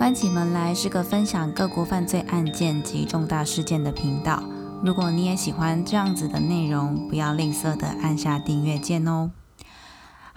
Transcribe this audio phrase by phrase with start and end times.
[0.00, 4.42] 关起门来是个分享各国犯罪案件及重大事件的频道。
[4.82, 9.30] 如果你也喜欢这样子的内容，不要吝啬的按下订阅键哦。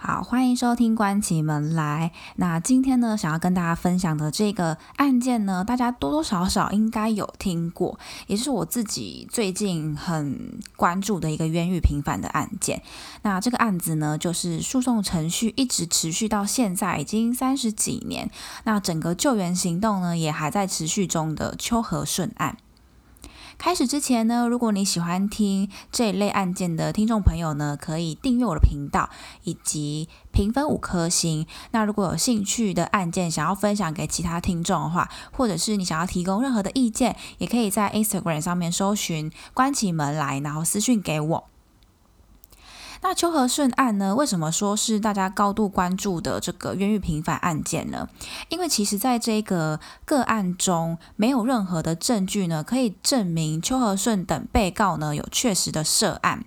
[0.06, 2.12] 好，欢迎收听《关起门来》。
[2.36, 12.82] 那今天呢，想要跟大家分享的这个案件呢，大家多多少少应该有听过，也是我自己最近很关注的一个冤狱频繁的案件。
[13.22, 18.30] 那这个案子呢，就是诉讼程序一直持续到现在，已经三十几年。
[18.64, 22.58] 那整个救援行动呢，也还在持续中的秋和顺案。
[23.64, 29.08] 开始之前呢，如果你喜欢听这一类案件的听众朋友呢，可以订阅我的频道
[29.44, 31.46] 以及评分五颗星。
[31.70, 41.44] 那如果有兴趣的案件想要分享给其他听众的话，或者是你想要提供任何的意见，也可以在 Instagram 上面搜寻“关起门来”，然后私讯给我。
[43.06, 44.14] 那邱和顺案呢？
[44.14, 48.08] 为什么说是大家高度关注的这个冤狱平反案件呢？
[48.48, 56.46] 因为其实在这个个案中，没有任何的证据呢，可以证明邱和顺等被告呢有确实的涉案。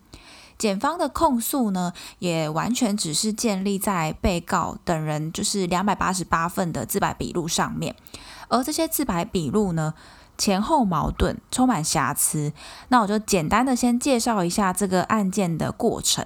[0.58, 7.95] 检方的控诉呢，也完全只是建立在被告等人就是两百八十八份的自白笔录上面，
[8.47, 9.94] 而这些自白笔录呢，
[10.38, 12.53] 前后矛盾，充满瑕疵。
[12.89, 16.25] 那我就简单的先介绍一下这个案件的过程。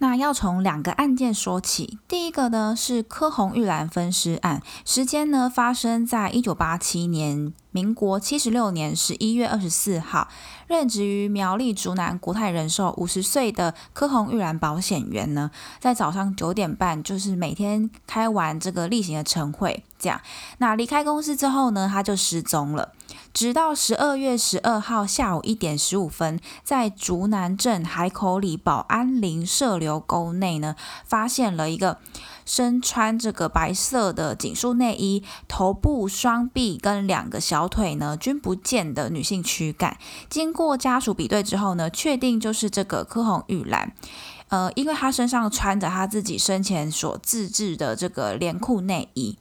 [0.00, 10.28] 那要从两个案件说起，第一个呢是柯红玉兰分尸案，时间呢发生在一九八七年，民国七十六年十一月二十四号，
[10.68, 20.20] 任职于苗栗竹南国泰人寿五十岁的柯红玉兰保险员呢，在早上九点半，就是每天开完这个例行的晨会，这样，
[20.58, 22.92] 那离开公司之后呢，他就失踪了。
[23.38, 31.98] 直到十二月十二号下午一点十五分，在竹南镇海口里保安林社流沟内呢，发现了一个
[32.44, 39.96] 身穿这个白色的紧束内衣、头部、双臂跟两个小腿呢均不见的女性躯干。
[40.28, 43.94] 经过家属比对之后呢，确定就是这个柯红玉兰。
[44.48, 49.38] 呃，因为她身上穿着她自己生前所自制的这个连裤内衣。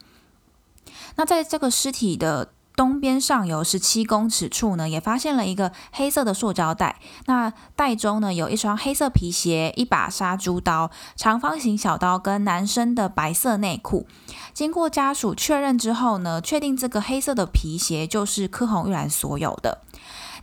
[1.16, 2.52] 那在这个尸体的。
[2.78, 7.00] 东边上游十七公尺处呢，也发现了一个黑色的塑胶袋。
[7.26, 14.06] 那袋中呢，有一双黑色皮鞋、一把杀猪刀、长方形小刀跟男生的白色内裤。
[14.54, 19.82] 经过家属确认之后呢，确定这个黑色的皮鞋就是柯红玉兰所有的。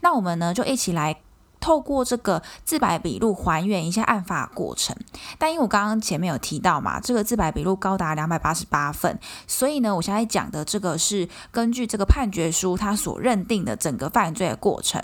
[0.01, 1.21] 那我们呢，就一起来。
[1.65, 4.95] 透过这个自白笔录还原一下案发过程，
[5.39, 15.03] 但因为我刚刚前面有提到嘛，这个自白笔录高达两百八十八份，所以呢，我现在讲的这个是根据这个判决书他所认定的整个犯罪的过程。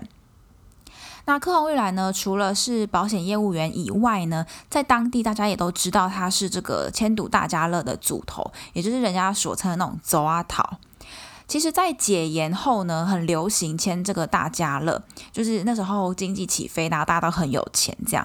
[1.25, 10.76] 那柯红玉兰呢，除了是保险业务员以外呢，在当地大家也都知道他是这个千赌大家乐的主头，也就是人家所称的那种走啊逃。
[11.50, 15.03] 其实，在解严后呢，很流行签这个大家乐，
[15.33, 18.25] 就是那时候经济起飞，然后大家都很有钱这样。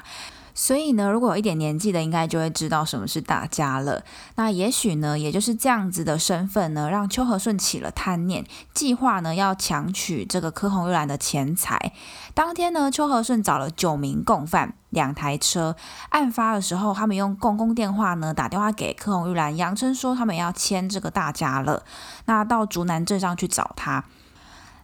[0.56, 4.04] 所以呢，如果有一点年纪的，应该就会知道什么是大家了。
[4.36, 11.92] 那也许呢，也就是这样子的身份呢，让邱和顺起了贪念，计划呢要抢取这个柯红玉兰的钱财。
[12.34, 15.76] 当天呢，邱和顺找了九名共犯，两台车。
[16.10, 21.84] 案发的时候，他们用公共电话呢打电话给柯红玉兰，扬称说他们要签这个大家了，
[22.26, 24.06] 那到竹南镇上去找他。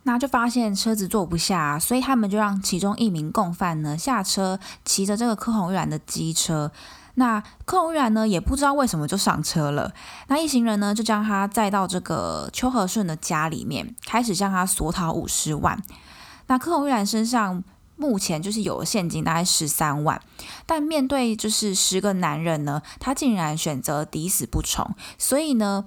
[0.04, 6.72] 那就发现车子坐不下，所以他们就让其中一名共犯呢下车，骑着这个柯红玉兰的机车。
[7.16, 9.94] 那柯红玉兰呢也不知道为什么就上车了。
[10.28, 15.80] 那一行人呢就将他载到这个邱和顺的家里面，开始向他索讨五十万。
[16.48, 17.64] 那柯红玉兰身上
[17.96, 20.20] 目前就是有现金大概十三万，
[20.66, 25.86] 但面对就是十个男人呢，他竟然选择抵死不从，所以呢。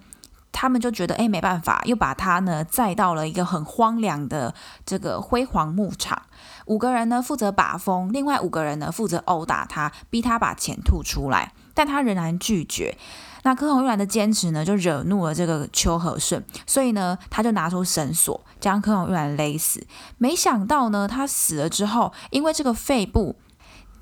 [0.55, 4.55] 他们就觉得，哎，没办法，又把他呢载到了一个很荒凉的
[4.87, 6.23] 这个辉煌牧场。
[6.67, 12.97] 五个人呢负责把风，另外五个人呢负责殴打他，逼他把钱吐出来，但他仍然拒绝。
[13.43, 19.85] 那柯红玉兰的坚持呢，就惹怒了这个邱和顺，所以呢，他就拿出绳索将柯红玉兰勒死。
[20.17, 23.37] 没想到呢，他死了之后，因为这个肺部。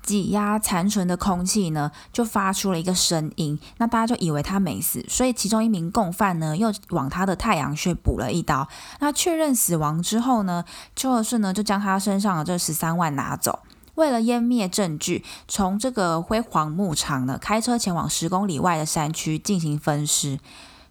[0.03, 3.57] 挤压残存的空气呢，就发出了一个声音。
[3.77, 8.67] 那大家就以为他没死，所以其中一名共犯呢，又往他的太阳穴补了一刀。
[8.99, 10.65] 那确认死亡之后呢，
[10.95, 13.59] 邱和顺呢就将他身上的这十三万拿走，
[13.95, 20.39] 为了湮灭证据，从这个辉煌牧场呢开车前往十公里外的山区进行分尸。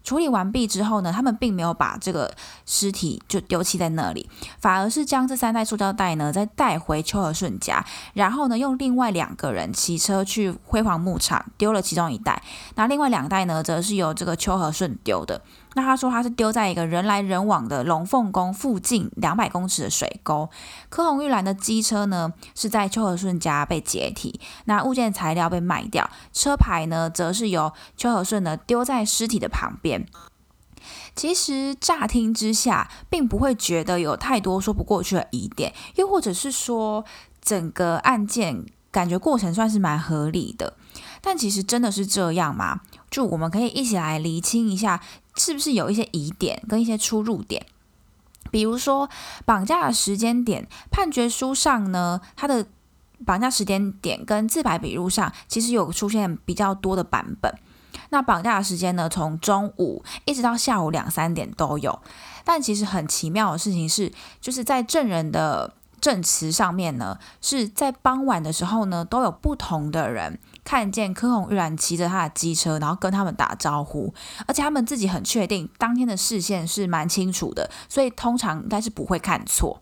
[0.03, 2.33] 处理完毕之后呢，他们并没有把这个
[2.65, 4.29] 尸体就丢弃在那里，
[4.59, 12.43] 反而是将这三袋塑胶袋呢再带回邱和顺家，然后呢用另外两个人骑车去辉煌牧场丢了其中一袋，
[12.75, 15.41] 那另外两袋呢则是由这个邱和顺丢的。
[15.75, 20.49] 那他说他是丢在一个人来人往的龙凤宫附近两百公尺的水沟。
[20.89, 30.05] 柯红玉兰的机车呢是在邱和顺家被解体，那物件材料被卖掉，车牌呢则是由邱和顺呢丢在尸体的旁边。
[31.15, 37.05] 其实乍听之下，并不会觉得有太多说不过去的疑点，又或者是说
[37.41, 40.75] 整个案件感觉过程算是蛮合理的。
[41.21, 42.81] 但其实真的是这样吗？
[43.09, 44.99] 就我们可以一起来厘清一下，
[45.43, 47.65] 是不是有一些疑点跟一些出入点？
[48.49, 49.09] 比如说
[49.45, 52.65] 绑架的时间点，判决书上呢，它的
[53.25, 57.53] 绑架时间点跟自白笔录上其实有出现比较多的版本。
[58.09, 61.99] 那绑架的时间呢，从中午一直到下午两三点都有。
[62.45, 74.13] 但其实很奇妙的事情是，就是在证人的证词上面呢，是在傍晚的时候呢，都有不同的人看见柯红玉然骑着他的机车，然后跟他们打招呼，
[74.47, 79.79] 而且他们自己很确定当天的视线是蛮清楚的，所以通常应该是不会看错。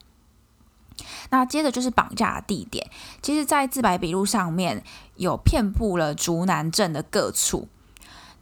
[1.30, 2.88] 那接着就是绑架的地点，
[3.22, 4.84] 其实，在自白笔录上面
[5.16, 7.68] 有遍布了竹南镇的各处。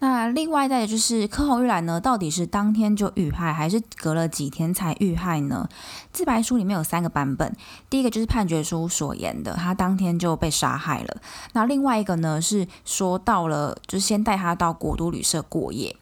[0.01, 5.67] 那另外再的就是柯红玉兰呢，到底是当天就遇害，还是隔了几天才遇害呢？
[6.13, 7.53] 自白书里面有三个版本，
[7.89, 11.17] 第一个就是判决书所言的，他当天就被杀害了。
[11.51, 15.95] 那另外一个呢，是说到了，就是先带他到国都旅社过夜。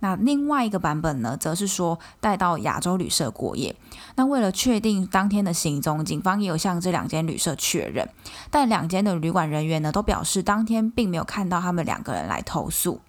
[0.00, 3.76] 那另外一个版本呢，则是说带到亚洲旅社过夜。
[4.16, 8.08] 那为了确定当天的行踪，警方也有向这两间旅社确认，
[8.50, 13.00] 但两间的旅馆人员呢，都表示当天并没有看到他们两个人来投诉。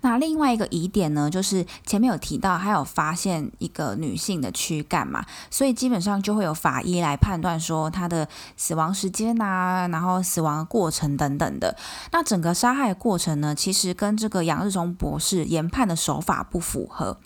[0.00, 11.76] 那另外一个疑点呢，就是前面有提到，还有发现一个女性的躯干嘛，所以基本上就会有法医来判断说她的死亡时间呐，然后死亡过程等等的。
[12.10, 17.18] 那整个杀害过程呢，其实跟这个杨日中博士研判的手法不符合，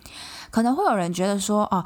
[0.50, 1.84] 可能会有人觉得说，哦。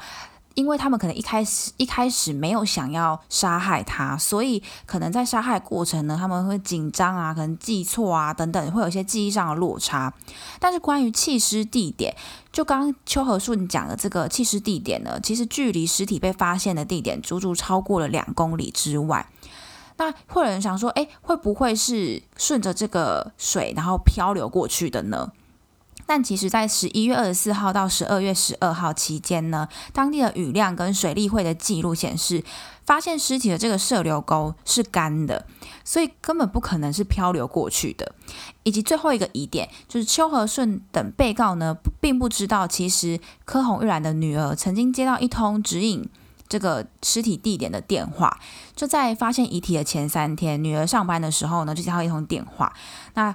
[0.53, 10.13] 因为他们可能一开始一开始没有想要杀害他，所以可能在杀害过程呢，他们会紧张啊，可能记错啊等等，会有一些记忆上的落差。
[10.59, 12.15] 但是关于弃尸地点，
[12.51, 19.27] 就刚刚邱和顺讲的这个弃尸地点呢，其实距离尸体被发现的地点足足超过了两公里之外。
[19.97, 25.31] 那会有人想说，哎，会不会是顺着这个水然后漂流过去的呢？
[26.13, 32.43] 但其实，在十一月二十四号到十二月十二号期间呢，当地的雨量跟水利会的记录显示，
[32.85, 35.45] 发现尸体的这个射流沟是干的，
[35.85, 38.13] 所以根本不可能是漂流过去的。
[38.63, 46.05] 以及最后一个疑点，就是邱和顺等被告呢，并不知道其实柯红玉兰的女儿曾经接到一通指引
[46.49, 48.37] 这个尸体地点的电话，
[48.75, 52.73] 就在发现遗体的前三天，女儿上班的时候呢，就接到一通电话。
[53.13, 53.33] 那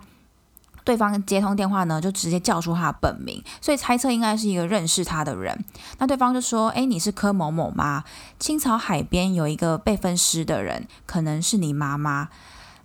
[0.87, 5.65] 对方接通电话呢，就直接叫出他本名，所以猜测应该是一个认识他的人。
[5.99, 8.05] 那对方就说：“哎，你是柯某某吗？
[8.39, 12.29] 青草海边有一个被分尸的人，可能是你妈妈。”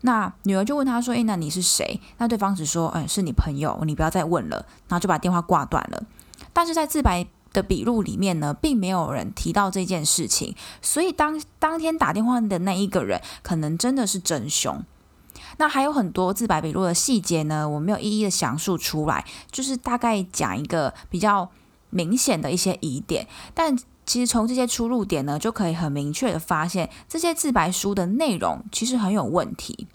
[0.02, 6.02] 那女儿就问他说：“哎，那你是谁？”那对方只说：“嗯，是你朋友，你不要再问了。”然后就把电话挂断了。
[6.52, 14.84] 但是在自白的笔录里面呢，并没有人提到这件事情，所以当当天打电话的那一个人，可能真的是真凶。
[15.62, 21.52] 那还有很多自白笔录的细节呢，我没有一一的详述出来，就是大概讲一个比较
[21.92, 23.28] 明显的一些疑点。
[23.54, 29.88] 但其实从这些出入点呢，就可以很明确的发现，这些自白书的内容其实很有问题。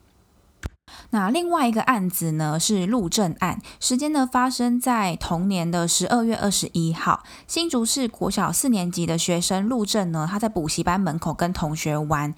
[1.11, 12.35] 那另外一个案子呢是陆正案，时间呢发生在同年的十二月二十一号，新竹市国小四年级的学生陆正呢，他在补习班门口跟同学玩，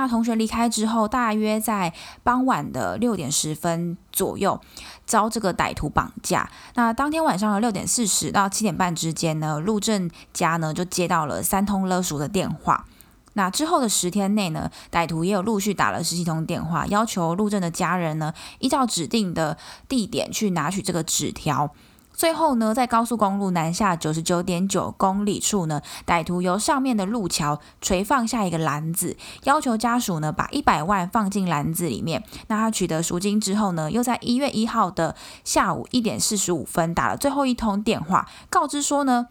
[0.00, 4.58] 那同学离开之后，大约在傍晚的六点十分左右，
[5.04, 6.50] 遭这个歹徒绑架。
[6.76, 12.86] 那当天晚上的六点四十到七点半之间呢，陆正家呢就接到了三通勒索的电话。
[13.34, 19.58] 那之后的十天内呢，歹徒也有陆续打了十几通电话，要求陆正的家人呢依照指定的
[19.88, 21.70] 地点去拿取这个纸条。
[22.12, 32.22] 最后呢，在高速公路南下九十九点九公里处呢，歹徒由上面的路桥垂放下一个篮子，要求家属呢把一百万放进篮子里面。
[32.48, 39.28] 那他取得赎金之后呢，又在一月一号的下午一点四十五分打了最后一通电话，告知说呢。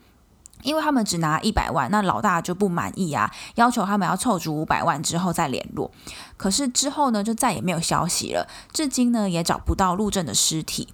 [0.63, 5.89] 因为他们只拿一百万，那老大就不满意啊，要求他们要凑足五百万之后再联络。
[6.37, 10.89] 可是之后呢，就再也没有消息了，至今呢也找不到陆正的尸体。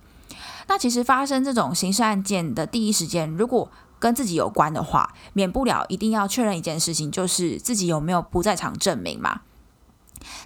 [0.68, 3.70] 那其实发生这种刑事案件的第一时间，如果
[4.00, 9.42] 跟自己有关的话，免不了一定要确认一件事情，就是自己有没有不在场证明嘛。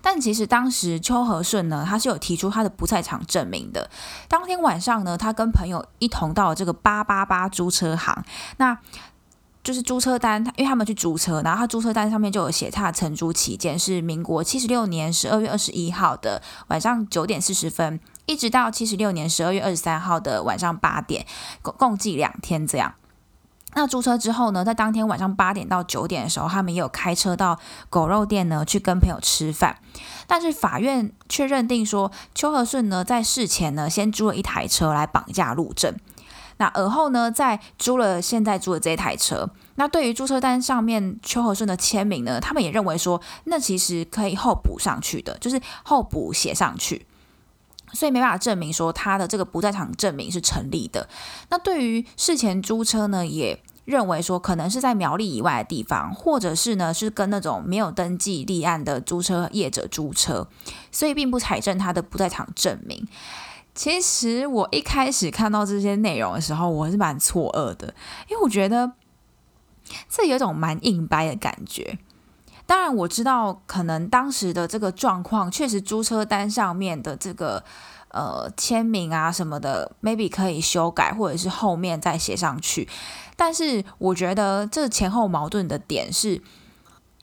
[0.01, 3.89] 但其实当时邱和顺呢，他是有提出他的不在场证明的。
[4.27, 8.23] 当天晚上呢，他跟朋友一同到了这个八八八租车行，
[8.57, 8.77] 那
[9.63, 21.25] 就是租车单，因为他们去租车，然后他租车单上面就有写他的承租期间是民国七十六年十二月二十一号的晚上九点四十分，一直到七十六年十二月二十三号的晚上八点，
[21.61, 22.93] 共共计两天这样。
[23.73, 27.57] 那租车之后呢，在当天晚上八点到九点的时候，他们也有开车到
[27.89, 29.77] 狗肉店呢去跟朋友吃饭，
[30.27, 35.95] 但是法院却认定说邱和顺呢在事前呢先租了一台车来绑架路政，
[36.57, 39.49] 那而后呢再租了现在租的这台车。
[39.75, 47.05] 那对于租车单上面邱和顺的签名呢，他们也认为说那其实可以后补上去的，就是后补写上去。
[47.93, 51.07] 所以没办法证明说他的这个不在场证明是成立的。
[51.49, 60.47] 那对于事前租车呢，也认为说可能是在苗栗以外的地方，或者是呢是跟那种没有登记立案的租车业者租车，
[60.91, 63.07] 所以并不采证他的不在场证明。
[63.73, 67.93] 其实我一开始看到这些内容的时候，我是蛮错愕的，
[68.29, 68.91] 因为我觉得
[70.09, 71.97] 这有种蛮硬掰的感觉。
[72.71, 77.61] 当然我知道，可能当时的这个状况，确实租车单上面的这个
[78.11, 82.87] 呃签名啊什么的，maybe 可以修改，或者是后面再写上去。
[83.35, 86.41] 但是我觉得这前后矛盾的点是，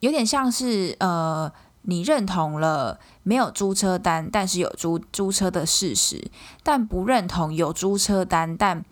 [0.01, 1.51] 有点像是呃，
[1.81, 6.31] 你认同了没有租车单，但是有租租车的事实，
[6.63, 8.85] 但不认同有租车单，但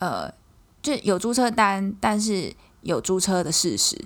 [0.00, 0.30] 呃，
[0.82, 4.04] 就有租车单，但是有租车的事实。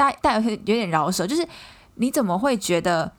[0.00, 1.46] 但但有点饶舌，就是
[1.96, 3.12] 你怎么会觉得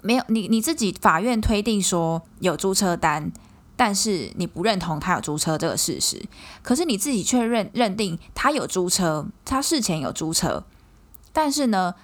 [0.00, 3.30] 没有你你自己法院推定说有租车单，
[3.76, 6.24] 但是你不认同他有租车这个事实，
[6.62, 10.64] 可是你自己却认认定他有租车，他事前有租车，
[11.30, 11.94] 但是呢，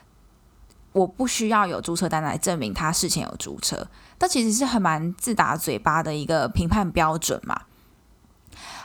[0.92, 7.62] 我不需要有租车单来证明他事前有租车，这其实是很蛮自打嘴巴的一个评判标准嘛。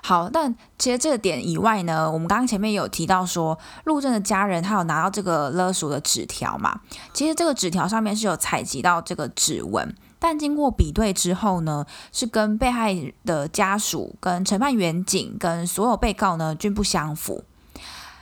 [0.02, 6.80] 好，但其实这个点以外呢，我们刚刚前面有提到说，陆正的家人他有拿到这个勒索的纸条嘛？
[7.14, 17.44] 其实这个纸条上面是有采集到这个指纹，但经过比对之后呢，是跟被害的家属、跟承办员警、跟所有被告呢均不相符。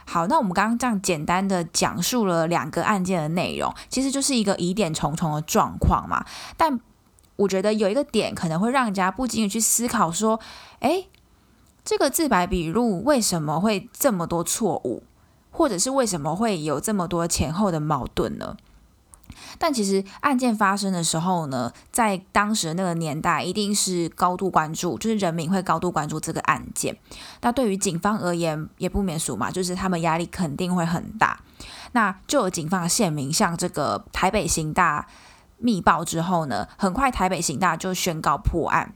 [0.06, 6.26] 好，那我们刚刚这样简单的讲述了两个案件的内容，其实就是一个疑点重重的状况嘛。
[6.58, 6.80] 但
[7.36, 10.40] 我觉得有一个点可能会让人家不禁的去思考说，
[10.80, 11.08] 诶。
[11.88, 15.04] 这个自白笔录为什么会这么多错误，
[15.50, 18.58] 或者是为什么会有这么多前后的矛盾呢？
[19.58, 26.94] 但其实案件发生的时候呢，在当时那个年代，一定是高度关注，就是人民会高度关注这个案件。
[27.40, 31.40] 那对于警方而言，也不免俗嘛，就是他们压力肯定会很大。
[31.94, 35.08] 那就有警方的县民向这个台北刑大
[35.58, 38.94] 密报之后呢，很快台北刑大就宣告破案。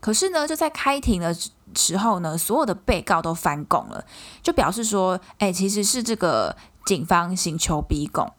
[0.00, 1.36] 可是呢，就在开庭的
[1.74, 4.04] 时候呢，所有的被告都翻供了，
[4.42, 8.32] 就表示说，哎，其实是这个警方寻求逼供。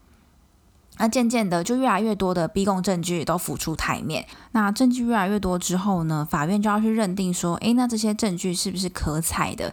[0.98, 4.26] 那渐渐的，就越来越多的逼供证据都浮出台面。
[4.52, 9.72] 那证据越来越多之后呢，法院就要去认定说，哎，那这些证据是不是可采的？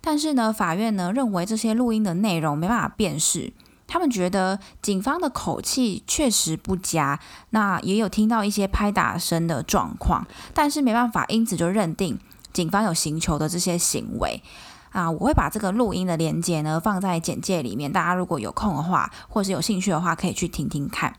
[0.00, 3.52] 但是呢，法院呢认为这些录音的内容没办法辨识。
[3.86, 7.18] 他们觉得警方的口气确实不佳，
[7.50, 12.18] 那也有听到一些拍打声的状况，但是没办法，因此就认定
[12.58, 14.42] 警方有寻求的这些行为
[14.90, 15.08] 啊。
[15.08, 21.14] 我会把这个录音的连接呢放在简介里面，大家如果有空的话，或是有兴趣的话，可以去听听看。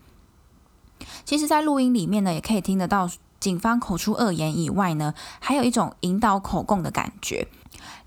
[1.23, 7.47] 其实，在录音里面呢，也可以听得到警方口出恶言以外呢，还有一种引导口供的感觉。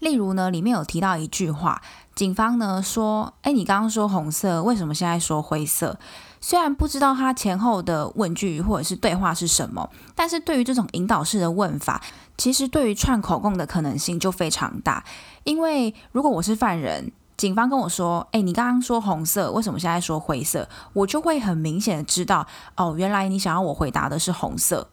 [0.00, 1.80] 例如呢，里面有提到一句话，
[2.14, 5.98] 警方呢说：“哎，你刚刚说红色，为什么现在说灰色？”
[6.44, 12.02] 虽然不知道他前后的问句或者是对话是什么，但是对于这种引导式的问法，
[12.36, 15.04] 其实对于串口供的可能性就非常大。
[15.44, 22.46] 因为如果我是犯人，警方跟我说：“哎，你刚刚说红色，为什么现在说灰色？”我就会很明显的知道，
[22.76, 24.88] 哦，原来你想要我回答的是红色，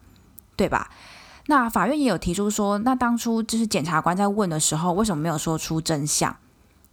[0.56, 0.90] 对吧？
[1.48, 6.36] 那法院也有提出说，那当初就是检察官在问的时候，为什么没有说出真相？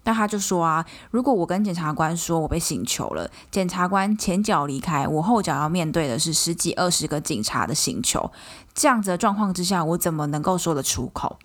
[0.06, 8.30] 那他就说啊，如果我跟检察官说我被刑求了，检察官前脚离开，我后脚要面对的是十几二十个警察的刑求，
[8.72, 11.36] 这样子的状况之下，我怎么能够说得出口？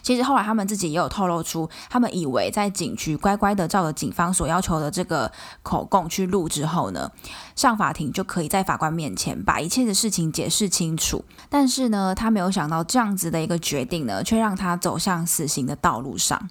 [0.00, 5.30] 其实后来他们自己也有透露出，他们以为在警局乖乖的照着警方所要求的这个
[5.62, 7.10] 口供去录之后呢，
[7.54, 11.24] 上法庭就可以在法官面前把一切的事情解释清楚。
[11.50, 16.48] 但是呢，他没有想到这样子的一个决定呢，却让他走向死刑的道路上。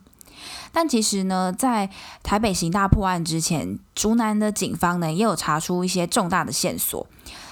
[0.72, 1.90] 但其实呢，在
[2.24, 7.06] 台北刑大破案之前，竹南的警方呢也有查出一些重大的线索。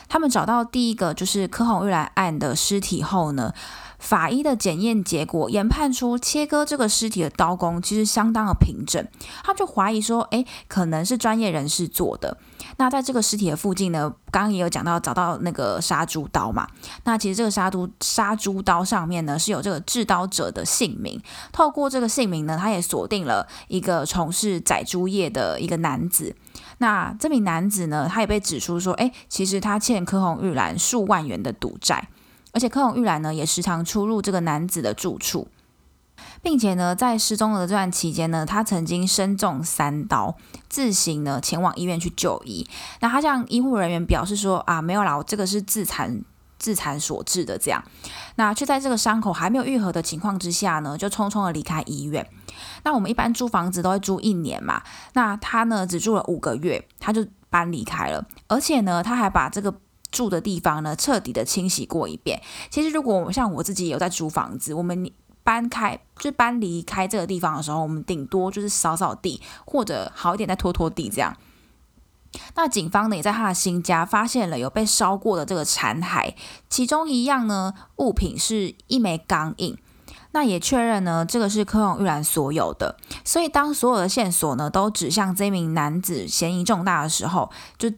[0.08, 3.54] 他们找到第一个就是柯红玉兰案的尸体后呢。
[4.00, 9.06] 法医的检验结果研判出切割这个尸体的刀工其实相当的平整，
[9.44, 12.38] 他们就怀疑说，哎，可能是专业人士做的。
[12.78, 16.68] 那在这个尸体的附近呢，刚刚也有讲到找到那个杀猪刀嘛，
[17.04, 26.36] 那其实这个杀猪杀猪刀上面呢是有这个制刀者的姓名，透过这个姓名呢，他也锁定了一个从事宰猪业的一个男子。
[26.78, 32.08] 那这名男子呢，他也被指出说，哎，其实他欠柯红玉兰数万元的赌债。
[32.52, 35.48] 而且柯永玉兰呢，也时常出入这个男子的住处，
[36.42, 40.36] 并且呢，在失踪的这段期间呢，他曾经身中三刀，
[40.68, 42.68] 自行呢前往医院去就医。
[43.02, 46.24] 那他向医护人员表示说：“啊，没有啦，我这个是自残
[46.58, 47.84] 自残所致的。”这样，
[48.36, 52.28] 那却在这个伤口还没有愈合的情况之下呢，就匆匆的离开医院。
[52.84, 54.82] 那我们一般租房子都会租一年嘛，
[55.14, 59.74] 那他呢只住了五个月，他就搬离开了，而且呢，他还把这个。
[60.12, 62.42] 住的地方呢，彻底的清洗过一遍。
[62.70, 65.12] 其实，如果我们像我自己有在租房子，我们
[65.44, 71.36] 搬开就搬离开这个地方的时候，我们顶多就是扫扫地，或者好一点再拖拖地这样。
[72.56, 76.36] 那警方呢，也在他的新家发现了有被烧过的这个残骸，
[76.70, 79.76] 其中一样呢物品是一枚钢印，
[80.32, 82.98] 那也确认呢这个是柯永玉兰所有的。
[83.26, 87.92] 所以，当所有的线索呢都指向这名男子嫌疑重大的时候，就。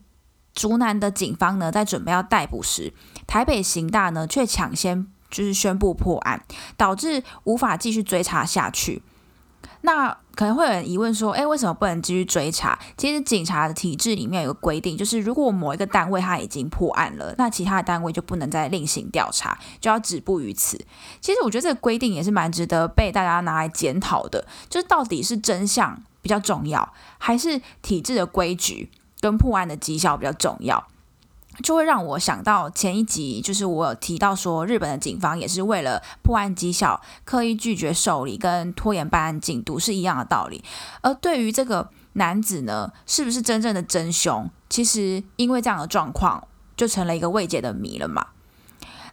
[0.53, 2.93] 竹南的警方呢，在准备要逮捕时，
[3.25, 6.43] 台北刑大呢却抢先就是宣布破案，
[6.75, 9.01] 导致无法继续追查下去。
[9.83, 12.77] 那可能会有人疑问说，诶，为什么不能继续追查？
[12.97, 20.77] 其实警察的体制里面有个规定，就是如果某一个单位他已经破案了，那其他的单位就不能再另行调查，就要止步于此。
[21.19, 28.91] 其实我觉得这个规定也是蛮值得被大家拿来检讨的，就是到底是真相比较重要，还是体制的规矩？
[29.21, 30.87] 跟破案的绩效比较重要，
[31.63, 40.63] 就会让我想到前一集，就是我有提到说，日本的警方也是为了破案绩效，刻意拒绝受理跟拖延办案进度是一样的道理。
[41.01, 44.49] 而对于这个男子呢，是不是真正的真凶？
[44.69, 48.27] 其实因为这样的状况，就成了一个未解的谜了嘛。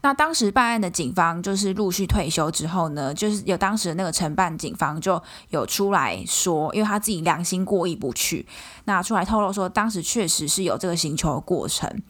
[0.00, 8.46] 那当时办案的警方就是陆续退休之后呢，就是有当时的那个承办警方就有出来说，因为他自己良心过意不去，
[8.84, 12.02] 那出来透露说，当时确实是有这个刑求的过程，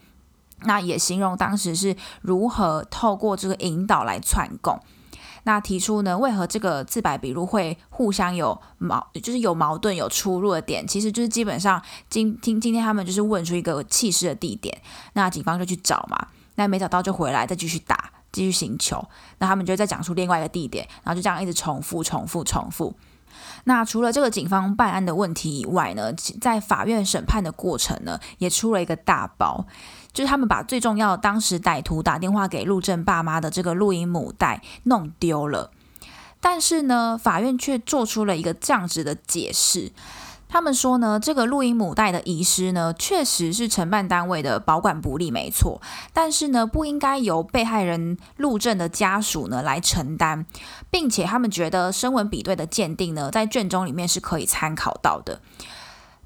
[0.63, 4.79] 那也形容当时是如何透过这个引导来串供，
[5.43, 14.79] 那提出呢，为何这个自白笔录会互相有矛，就是有矛盾有出入的点，其实就是基本上今听今天他们就是问出一个弃尸的地点，
[15.13, 16.27] 那警方就去找嘛。
[16.59, 19.01] 那没找到就回来，再继续打，继续寻球。
[19.37, 22.93] 那他们就再讲出另外一个地点，然后就这样一直重复、重复、重复。
[23.63, 29.65] 那除了这个警方办案的问题以外呢，在法院审判的过程呢，也出了一个大包，
[30.11, 35.71] 就是他们把最重要当时歹徒打电话给陆正爸妈的这个录音母带弄丢了。
[36.41, 39.93] 但是呢，法院却做出了一个这样子的解释。
[40.49, 45.79] 他们说呢，这个录音母带的遗失呢，确实是承办单位的保管不力，没错。
[46.11, 50.47] 但是呢，不应该由被害人陆正的家属呢来承担，
[50.89, 55.39] 并且他们觉得声纹比对的鉴定呢，在卷宗里面是可以参考到的。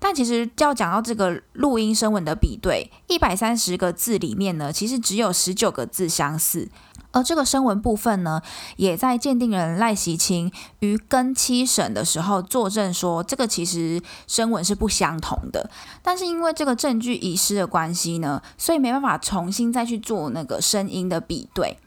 [0.03, 6.67] 但其实要讲到这个录音声纹的比对，一百三十个字里面呢，其实只有十九个字相似。
[7.11, 8.41] 而这个声纹部分呢，
[8.75, 15.69] 也在鉴定人赖习清于跟七审的时候作证说，这个其实声纹是不相同的。
[16.01, 21.77] 但是因为这个证据遗失的关系呢，所以没办法重新再去做那个声音的比对。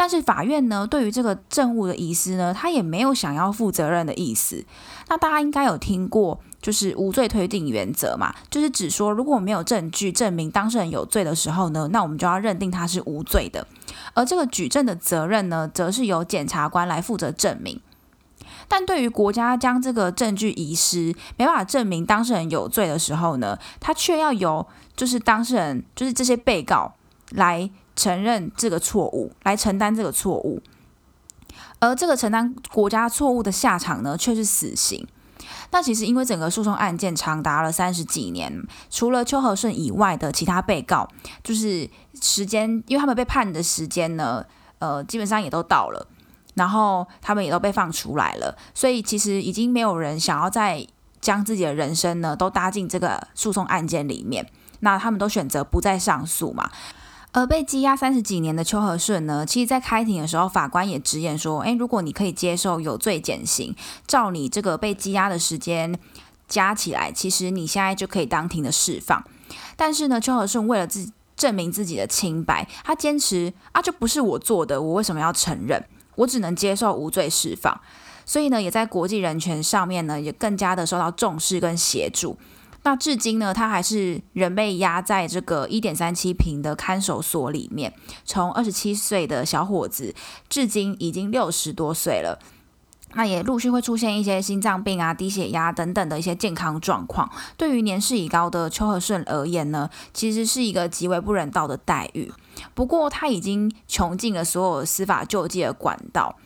[0.00, 4.64] 但是法院呢，对于这个证物的遗失呢，他也没有想要负责任的意思。
[5.08, 13.66] 那大家应该有听过，就是无罪推定原则嘛，就是指说如果没有证据证明当事人有罪的时候呢，那我们就要认定他是无罪的。
[14.14, 17.78] 而这个举证的责任呢，则是由检察官来负责证明。
[18.68, 26.94] 但对于国家将这个证据遗失，没办法证明当事人有罪的时候呢，他却要由就是当事人，就是这些被告
[27.32, 27.70] 来。
[27.96, 30.62] 承认这个错误，来承担这个错误，
[31.78, 35.06] 而这个承担国家错误的下场呢，却是死刑。
[35.72, 38.52] 那其实因为整个诉讼案件长达了三十几年，
[38.90, 41.08] 除了邱和顺以外的其他被告，
[41.42, 41.88] 就是
[42.20, 44.44] 时间，因为他们被判的时间呢，
[44.78, 46.06] 呃，基本上也都到了，
[46.54, 50.86] 然后他们也都被放出来了，所以其实已经没有人想要再
[51.20, 54.46] 将自己的人生呢都搭进这个诉讼案件里面，
[54.80, 56.70] 那他们都选择不再上诉嘛。
[57.32, 63.74] 而被羁押三十几年的邱和顺呢，其实在开庭的时候，法官也直言说：“诶，如果你可以接受有罪减刑，
[64.06, 65.96] 照你这个被羁押的时间
[66.48, 69.24] 加起来，其实你现在就可以当庭的释放。”
[69.76, 75.84] 但是呢，邱和顺为了自证明自己的清白，他坚持啊，这不是我做的，我为什么要承认？
[76.16, 77.80] 我只能接受无罪释放。
[78.26, 82.36] 所以呢，也在国际人权上面呢，也更加的受到重视跟协助。
[82.82, 87.92] 那至今呢，他还是仍被压在这个一点三七平的看守所里面。
[88.24, 90.14] 从二十七岁的小伙子，
[90.48, 92.38] 至今已经六十多岁了。
[93.12, 97.30] 那也陆续会出现一些心脏病啊、低血压等等的一些健康状况。
[97.58, 102.32] 对于年事已高的邱和顺而言呢，其实是一个极为不人道的待遇。
[102.72, 106.36] 不过他已经穷尽了所有司法救济的管道。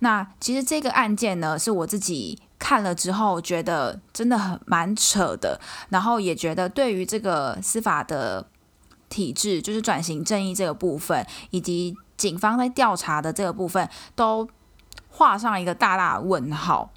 [0.00, 2.38] 那其实这个案件呢，是我自己。
[2.60, 8.46] 看了之后觉得真的很蛮扯的，然后也觉得对于这个司法的
[9.08, 14.46] 体制，就是转型正义这个部分，以及警方在调查的这个部分，都
[15.08, 16.92] 画上一个大大问号。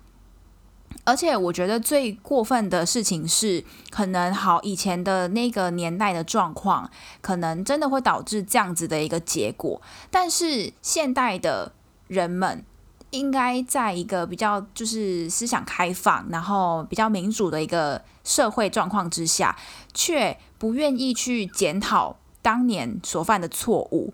[1.06, 11.71] 而且我觉得最过分的事情是，可能好以前的那个年代的状况，可能真的会导致这样子的一个结果，但是现代的
[12.08, 12.65] 人们。
[13.13, 19.56] 应该在一个比较就是思想开放，然后比较民主的一个社会状况之下，
[19.93, 24.13] 却不愿意去检讨当年所犯的错误，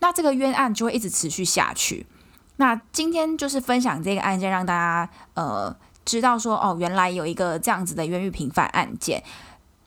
[0.00, 2.04] 那这个冤案就会一直持续下去。
[2.56, 9.22] 那今天就是分享这个案件，让大家呃知道说，哦，原来有一个这样子的冤狱平反案件。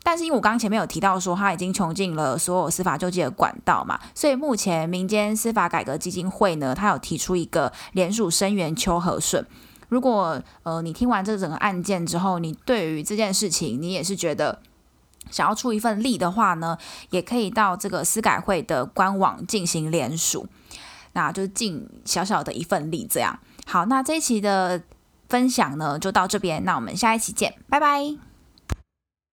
[0.02, 9.46] 但是因为我刚刚前面有提到说他已经穷尽了所有司法救济的管道嘛，所以目前民间司法改革基金会呢，他有提出一个联署声援邱和顺。
[9.88, 14.60] 如果呃你听完这整个案件之后，你对于这件事情你也是觉得
[15.30, 16.78] 想要出一份力的话呢，
[17.10, 20.46] 也可以到这个司改会的官网进行联署，
[21.12, 23.38] 那就尽小小的一份力这样。
[23.66, 24.80] 好，那这一期的
[25.28, 28.29] 分享呢就到这边，那我们下一期见，拜拜。